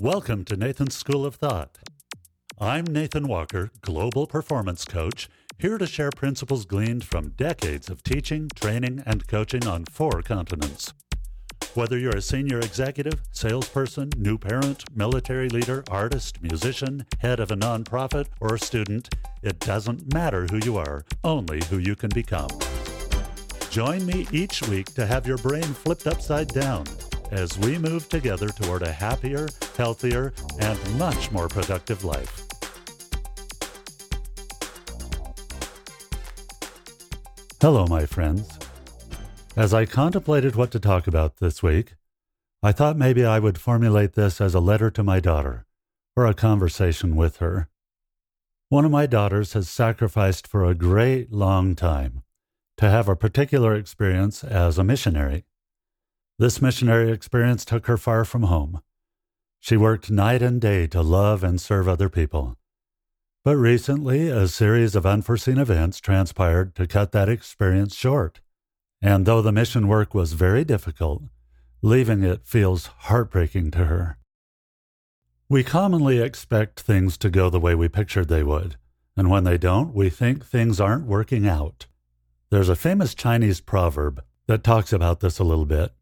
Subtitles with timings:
[0.00, 1.76] Welcome to Nathan's School of Thought.
[2.60, 5.28] I'm Nathan Walker, Global Performance Coach,
[5.58, 10.94] here to share principles gleaned from decades of teaching, training, and coaching on four continents.
[11.74, 17.56] Whether you're a senior executive, salesperson, new parent, military leader, artist, musician, head of a
[17.56, 19.12] nonprofit, or a student,
[19.42, 22.50] it doesn't matter who you are, only who you can become.
[23.70, 26.84] Join me each week to have your brain flipped upside down
[27.30, 32.46] as we move together toward a happier, healthier, and much more productive life.
[37.60, 38.58] Hello, my friends.
[39.56, 41.94] As I contemplated what to talk about this week,
[42.62, 45.66] I thought maybe I would formulate this as a letter to my daughter
[46.16, 47.68] or a conversation with her.
[48.68, 52.22] One of my daughters has sacrificed for a great long time
[52.76, 55.44] to have a particular experience as a missionary.
[56.38, 58.80] This missionary experience took her far from home.
[59.58, 62.56] She worked night and day to love and serve other people.
[63.44, 68.40] But recently, a series of unforeseen events transpired to cut that experience short.
[69.02, 71.24] And though the mission work was very difficult,
[71.82, 74.16] leaving it feels heartbreaking to her.
[75.48, 78.76] We commonly expect things to go the way we pictured they would,
[79.16, 81.86] and when they don't, we think things aren't working out.
[82.50, 85.92] There's a famous Chinese proverb that talks about this a little bit.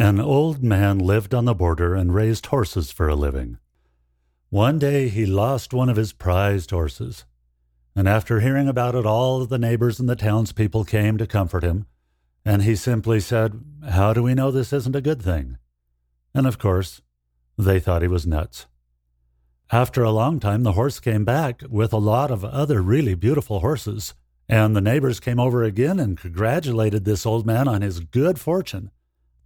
[0.00, 3.58] An old man lived on the border and raised horses for a living.
[4.48, 7.24] One day he lost one of his prized horses,
[7.96, 11.86] and after hearing about it, all the neighbors and the townspeople came to comfort him,
[12.44, 13.60] and he simply said,
[13.90, 15.58] How do we know this isn't a good thing?
[16.32, 17.02] And of course,
[17.58, 18.68] they thought he was nuts.
[19.72, 23.58] After a long time, the horse came back with a lot of other really beautiful
[23.58, 24.14] horses,
[24.48, 28.92] and the neighbors came over again and congratulated this old man on his good fortune.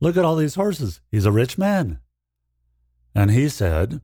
[0.02, 1.00] Look at all these horses.
[1.12, 2.00] He's a rich man.
[3.14, 4.00] And he said,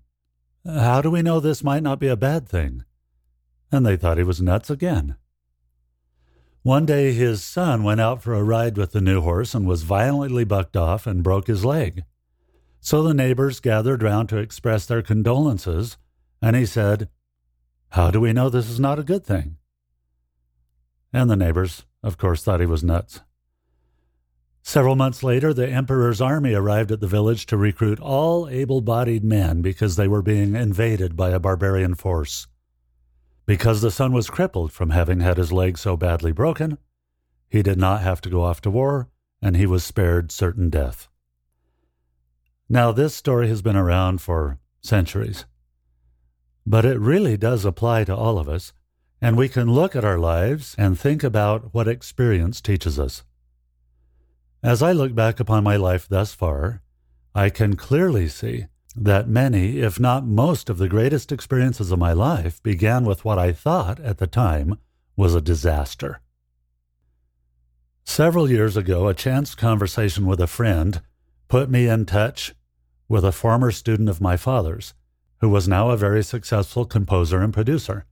[0.64, 2.84] How do we know this might not be a bad thing?
[3.72, 5.16] And they thought he was nuts again.
[6.62, 9.82] One day his son went out for a ride with the new horse and was
[9.82, 12.04] violently bucked off and broke his leg.
[12.78, 15.97] So the neighbors gathered round to express their condolences,
[16.41, 17.08] and he said,
[17.88, 19.56] How do we know this is not a good thing?
[21.12, 23.20] And the neighbors, of course, thought he was nuts.
[24.69, 29.25] Several months later, the emperor's army arrived at the village to recruit all able bodied
[29.25, 32.47] men because they were being invaded by a barbarian force.
[33.47, 36.77] Because the son was crippled from having had his leg so badly broken,
[37.49, 39.09] he did not have to go off to war,
[39.41, 41.09] and he was spared certain death.
[42.69, 45.47] Now, this story has been around for centuries,
[46.67, 48.75] but it really does apply to all of us,
[49.19, 53.25] and we can look at our lives and think about what experience teaches us.
[54.62, 56.82] As I look back upon my life thus far,
[57.32, 62.12] I can clearly see that many, if not most, of the greatest experiences of my
[62.12, 64.78] life began with what I thought at the time
[65.16, 66.20] was a disaster.
[68.04, 71.02] Several years ago, a chance conversation with a friend
[71.46, 72.54] put me in touch
[73.08, 74.92] with a former student of my father's,
[75.40, 78.06] who was now a very successful composer and producer.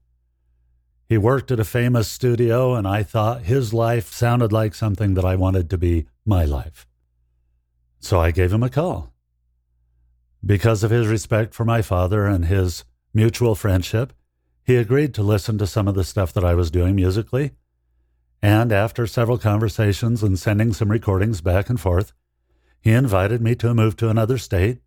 [1.09, 5.25] He worked at a famous studio, and I thought his life sounded like something that
[5.25, 6.85] I wanted to be my life.
[7.99, 9.13] So I gave him a call.
[10.45, 12.83] Because of his respect for my father and his
[13.13, 14.13] mutual friendship,
[14.63, 17.51] he agreed to listen to some of the stuff that I was doing musically.
[18.41, 22.13] And after several conversations and sending some recordings back and forth,
[22.81, 24.79] he invited me to move to another state,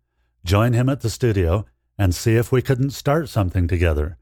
[0.45, 1.65] join him at the studio,
[1.97, 4.17] and see if we couldn't start something together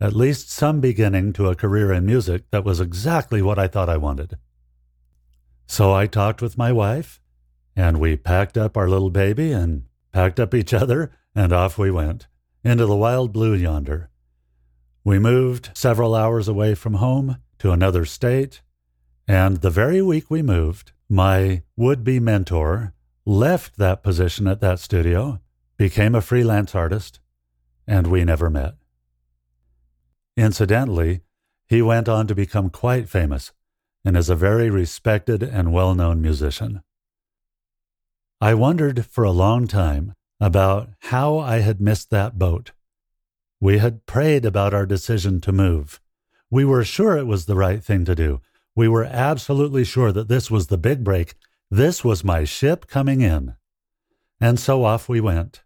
[0.00, 3.88] at least some beginning to a career in music that was exactly what I thought
[3.88, 4.36] I wanted.
[5.66, 7.20] So I talked with my wife,
[7.74, 11.90] and we packed up our little baby and packed up each other, and off we
[11.90, 12.26] went
[12.62, 14.10] into the wild blue yonder.
[15.04, 18.62] We moved several hours away from home to another state,
[19.26, 22.94] and the very week we moved, my would be mentor
[23.26, 25.40] left that position at that studio,
[25.76, 27.20] became a freelance artist,
[27.86, 28.74] and we never met.
[30.36, 31.20] Incidentally,
[31.66, 33.52] he went on to become quite famous
[34.04, 36.82] and is a very respected and well known musician.
[38.40, 42.72] I wondered for a long time about how I had missed that boat.
[43.60, 46.00] We had prayed about our decision to move.
[46.50, 48.40] We were sure it was the right thing to do.
[48.76, 51.34] We were absolutely sure that this was the big break.
[51.70, 53.54] This was my ship coming in.
[54.40, 55.62] And so off we went.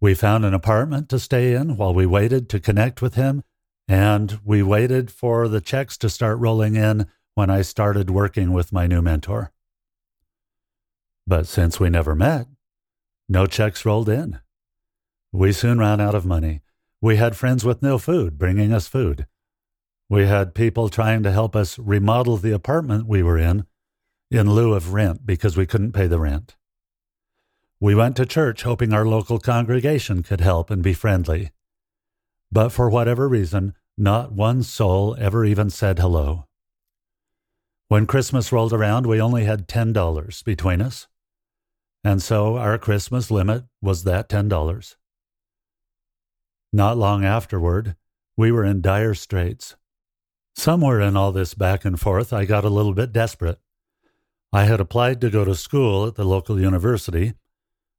[0.00, 3.44] We found an apartment to stay in while we waited to connect with him
[3.86, 7.06] and we waited for the checks to start rolling in
[7.40, 9.50] when I started working with my new mentor.
[11.26, 12.46] But since we never met,
[13.30, 14.40] no checks rolled in.
[15.32, 16.60] We soon ran out of money.
[17.00, 19.26] We had friends with no food bringing us food.
[20.10, 23.64] We had people trying to help us remodel the apartment we were in
[24.30, 26.56] in lieu of rent because we couldn't pay the rent.
[27.80, 31.52] We went to church hoping our local congregation could help and be friendly.
[32.52, 36.44] But for whatever reason, not one soul ever even said hello.
[37.90, 41.08] When Christmas rolled around, we only had $10 between us.
[42.04, 44.94] And so our Christmas limit was that $10.
[46.72, 47.96] Not long afterward,
[48.36, 49.74] we were in dire straits.
[50.54, 53.58] Somewhere in all this back and forth, I got a little bit desperate.
[54.52, 57.34] I had applied to go to school at the local university,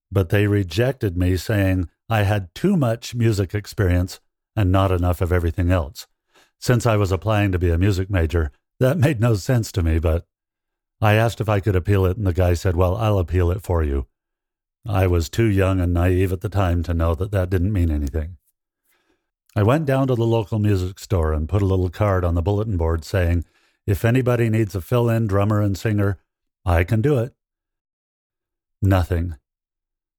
[0.10, 4.22] but they rejected me, saying I had too much music experience
[4.56, 6.08] and not enough of everything else.
[6.60, 10.00] Since I was applying to be a music major, that made no sense to me,
[10.00, 10.26] but
[11.00, 13.62] I asked if I could appeal it, and the guy said, Well, I'll appeal it
[13.62, 14.08] for you.
[14.88, 17.92] I was too young and naive at the time to know that that didn't mean
[17.92, 18.38] anything.
[19.56, 22.42] I went down to the local music store and put a little card on the
[22.42, 23.46] bulletin board saying,
[23.86, 26.18] If anybody needs a fill in drummer and singer,
[26.66, 27.34] I can do it.
[28.82, 29.36] Nothing.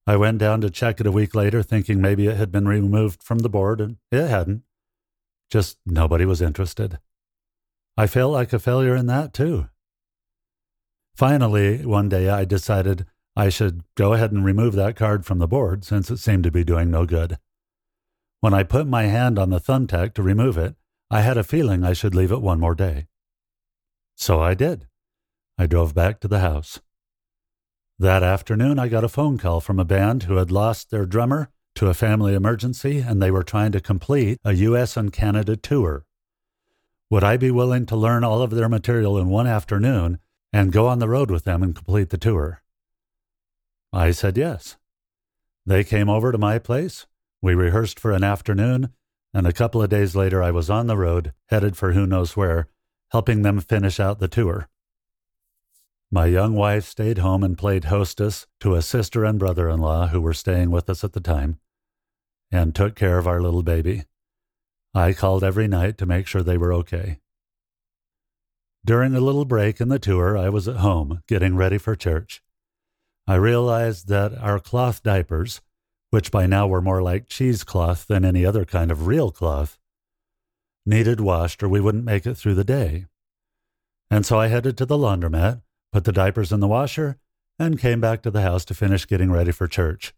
[0.07, 3.23] I went down to check it a week later, thinking maybe it had been removed
[3.23, 4.63] from the board, and it hadn't.
[5.49, 6.99] Just nobody was interested.
[7.95, 9.67] I felt like a failure in that, too.
[11.15, 13.05] Finally, one day I decided
[13.35, 16.51] I should go ahead and remove that card from the board since it seemed to
[16.51, 17.37] be doing no good.
[18.39, 20.75] When I put my hand on the thumbtack to remove it,
[21.09, 23.07] I had a feeling I should leave it one more day.
[24.15, 24.87] So I did.
[25.57, 26.81] I drove back to the house.
[27.99, 31.49] That afternoon, I got a phone call from a band who had lost their drummer
[31.75, 34.97] to a family emergency and they were trying to complete a U.S.
[34.97, 36.05] and Canada tour.
[37.13, 40.17] Would I be willing to learn all of their material in one afternoon
[40.51, 42.63] and go on the road with them and complete the tour?
[43.93, 44.77] I said yes.
[45.63, 47.05] They came over to my place.
[47.39, 48.89] We rehearsed for an afternoon,
[49.31, 52.35] and a couple of days later, I was on the road, headed for who knows
[52.35, 52.67] where,
[53.11, 54.67] helping them finish out the tour.
[56.09, 60.07] My young wife stayed home and played hostess to a sister and brother in law
[60.07, 61.59] who were staying with us at the time
[62.51, 64.05] and took care of our little baby.
[64.93, 67.19] I called every night to make sure they were okay.
[68.85, 72.43] During a little break in the tour, I was at home getting ready for church.
[73.25, 75.61] I realized that our cloth diapers,
[76.09, 79.79] which by now were more like cheesecloth than any other kind of real cloth,
[80.85, 83.05] needed washed or we wouldn't make it through the day.
[84.11, 85.61] And so I headed to the laundromat
[85.93, 87.17] put the diapers in the washer,
[87.59, 90.13] and came back to the house to finish getting ready for church.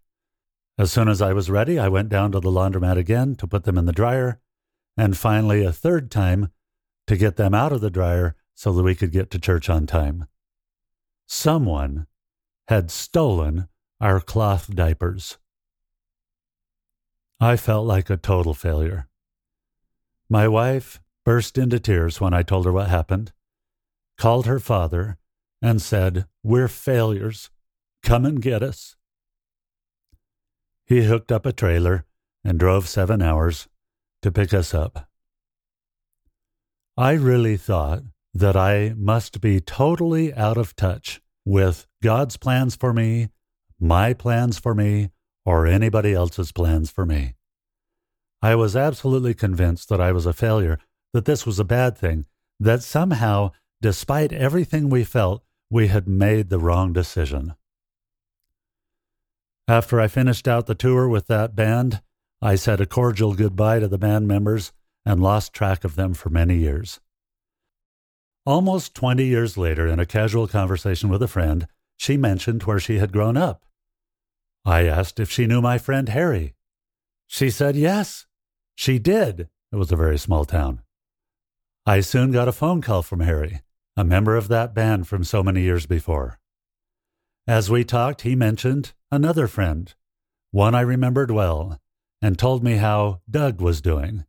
[0.78, 3.66] As soon as I was ready, I went down to the laundromat again to put
[3.66, 4.40] them in the dryer,
[4.98, 6.50] and finally a third time
[7.08, 9.86] to get them out of the dryer so that we could get to church on
[9.86, 10.28] time.
[11.28, 12.08] Someone
[12.68, 13.68] had stolen
[14.00, 15.38] our cloth diapers.
[17.40, 19.08] I felt like a total failure.
[20.30, 23.34] My wife burst into tears when I told her what happened,
[24.18, 25.18] called her father,
[25.62, 27.50] and said, We're failures.
[28.02, 28.96] Come and get us.
[30.86, 32.06] He hooked up a trailer
[32.44, 33.68] and drove seven hours
[34.26, 35.08] to pick us up.
[36.98, 38.02] I really thought
[38.34, 43.30] that I must be totally out of touch with God's plans for me,
[43.80, 45.12] my plans for me,
[45.46, 47.36] or anybody else's plans for me.
[48.42, 50.80] I was absolutely convinced that I was a failure,
[51.14, 52.26] that this was a bad thing,
[52.60, 57.54] that somehow, despite everything we felt, we had made the wrong decision.
[59.68, 62.02] After I finished out the tour with that band,
[62.42, 64.72] I said a cordial goodbye to the band members
[65.06, 67.00] and lost track of them for many years.
[68.46, 73.00] Almost 20 years later, in a casual conversation with a friend, she mentioned where she
[73.00, 73.66] had grown up.
[74.64, 76.56] I asked if she knew my friend Harry.
[77.28, 78.26] She said yes,
[78.76, 79.50] she did.
[79.72, 80.82] It was a very small town.
[81.86, 83.62] I soon got a phone call from Harry
[83.98, 86.38] a member of that band from so many years before.
[87.48, 89.94] As we talked, he mentioned another friend,
[90.52, 91.80] one I remembered well,
[92.26, 94.26] and told me how Doug was doing.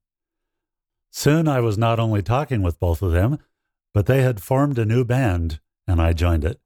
[1.11, 3.39] Soon I was not only talking with both of them,
[3.95, 6.61] but they had formed a new band, and I joined it.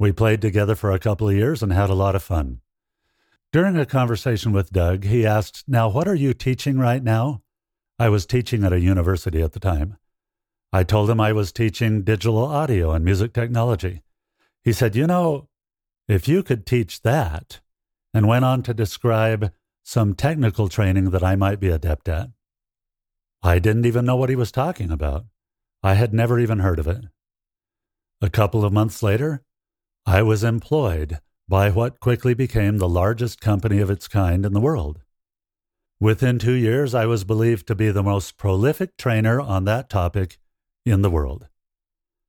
[0.00, 2.60] We played together for a couple of years and had a lot of fun.
[3.52, 7.42] During a conversation with Doug, he asked, Now, what are you teaching right now?
[8.00, 9.96] I was teaching at a university at the time.
[10.72, 14.02] I told him I was teaching digital audio and music technology.
[14.64, 15.48] He said, You know,
[16.08, 17.60] if you could teach that,
[18.12, 22.30] and went on to describe some technical training that I might be adept at.
[23.42, 25.24] I didn't even know what he was talking about.
[25.82, 27.04] I had never even heard of it.
[28.20, 29.42] A couple of months later,
[30.06, 34.60] I was employed by what quickly became the largest company of its kind in the
[34.60, 35.00] world.
[35.98, 40.38] Within two years, I was believed to be the most prolific trainer on that topic
[40.84, 41.48] in the world,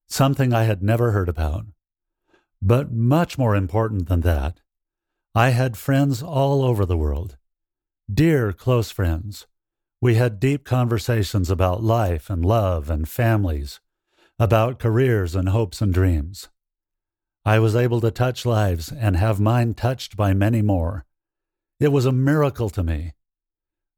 [0.08, 1.66] something I had never heard about.
[2.62, 4.62] But much more important than that,
[5.36, 7.38] I had friends all over the world,
[8.12, 9.48] dear close friends.
[10.02, 13.80] We had deep conversations about life and love and families,
[14.38, 16.50] about careers and hopes and dreams.
[17.46, 21.06] I was able to touch lives and have mine touched by many more.
[21.80, 23.14] It was a miracle to me.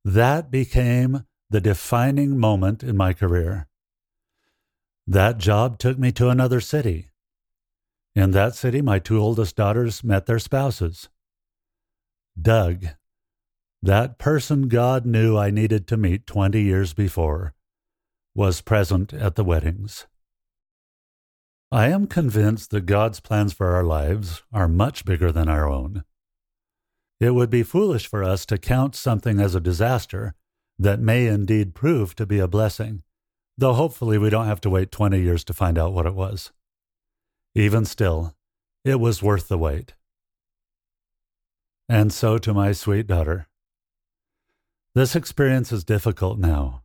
[0.04, 3.68] That became the defining moment in my career.
[5.08, 7.10] That job took me to another city.
[8.16, 11.10] In that city, my two oldest daughters met their spouses.
[12.40, 12.86] Doug,
[13.86, 17.54] that person God knew I needed to meet 20 years before,
[18.34, 20.08] was present at the weddings.
[21.72, 26.04] I am convinced that God's plans for our lives are much bigger than our own.
[27.20, 30.34] It would be foolish for us to count something as a disaster
[30.80, 33.04] that may indeed prove to be a blessing,
[33.56, 36.52] though hopefully we don't have to wait 20 years to find out what it was.
[37.54, 38.34] Even still,
[38.84, 39.94] it was worth the wait.
[41.88, 43.48] And so to my sweet daughter.
[44.96, 46.82] This experience is difficult now.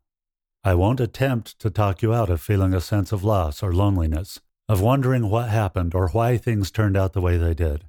[0.64, 4.40] I won't attempt to talk you out of feeling a sense of loss or loneliness,
[4.68, 7.84] of wondering what happened or why things turned out the way they did.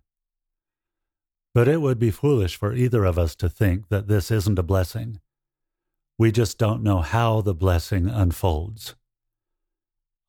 [1.55, 4.63] But it would be foolish for either of us to think that this isn't a
[4.63, 5.19] blessing.
[6.19, 8.93] We just don't know how the blessing unfolds.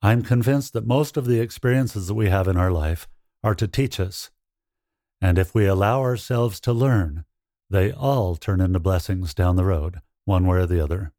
[0.00, 3.06] I'm convinced that most of the experiences that we have in our life
[3.44, 4.30] are to teach us
[5.22, 7.24] and if we allow ourselves to learn,
[7.72, 11.12] they all turn into blessings down the road, one way or the other.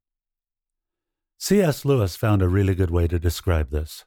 [1.40, 1.84] C.S.
[1.84, 4.06] Lewis found a really good way to describe this.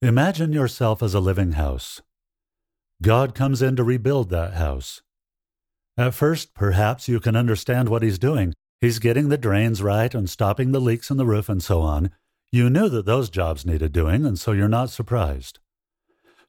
[0.00, 2.00] Imagine yourself as a living house.
[3.02, 5.02] God comes in to rebuild that house.
[5.96, 8.54] At first, perhaps you can understand what he's doing.
[8.80, 12.10] He's getting the drains right and stopping the leaks in the roof and so on.
[12.50, 15.58] You knew that those jobs needed doing, and so you're not surprised.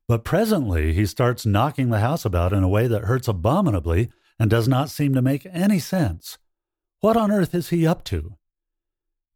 [0.07, 4.09] But presently he starts knocking the house about in a way that hurts abominably
[4.39, 6.37] and does not seem to make any sense.
[7.01, 8.35] What on earth is he up to?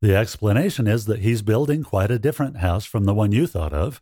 [0.02, 3.74] The explanation is that he's building quite a different house from the one you thought
[3.74, 4.02] of.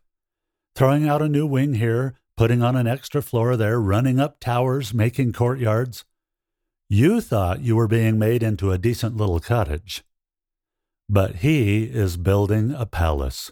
[0.76, 4.94] Throwing out a new wing here, putting on an extra floor there, running up towers,
[4.94, 6.06] making courtyards.
[6.90, 10.04] You thought you were being made into a decent little cottage.
[11.08, 13.52] But he is building a palace.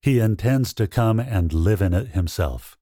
[0.00, 2.78] He intends to come and live in it himself.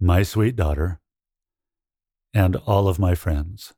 [0.00, 1.00] My sweet daughter,
[2.32, 3.74] and all of my friends.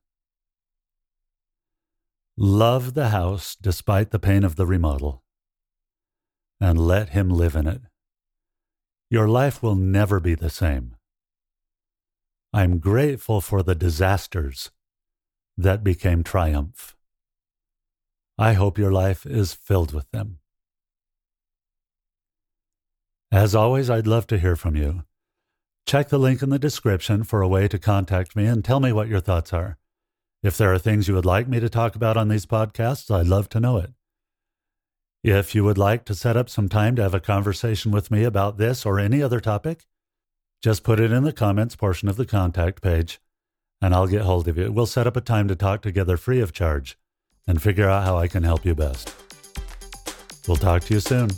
[2.36, 5.22] Love the house despite the pain of the remodel,
[6.60, 7.80] and let him live in it.
[9.08, 10.94] Your life will never be the same.
[12.52, 14.70] I'm grateful for the disasters
[15.56, 16.96] that became triumph.
[18.36, 20.38] I hope your life is filled with them.
[23.32, 25.04] As always, I'd love to hear from you.
[25.86, 28.92] Check the link in the description for a way to contact me and tell me
[28.92, 29.76] what your thoughts are.
[30.42, 33.26] If there are things you would like me to talk about on these podcasts, I'd
[33.26, 33.92] love to know it.
[35.22, 38.24] If you would like to set up some time to have a conversation with me
[38.24, 39.84] about this or any other topic,
[40.62, 43.20] just put it in the comments portion of the contact page
[43.82, 44.70] and I'll get hold of you.
[44.70, 46.98] We'll set up a time to talk together free of charge
[47.46, 49.14] and figure out how I can help you best.
[50.46, 51.30] We'll talk to you soon.